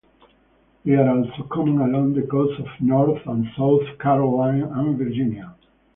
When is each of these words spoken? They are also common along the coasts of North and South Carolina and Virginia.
They 0.83 0.95
are 0.95 1.15
also 1.15 1.43
common 1.43 1.77
along 1.77 2.15
the 2.15 2.23
coasts 2.23 2.59
of 2.59 2.65
North 2.79 3.21
and 3.27 3.45
South 3.55 3.99
Carolina 3.99 4.67
and 4.73 4.97
Virginia. 4.97 5.53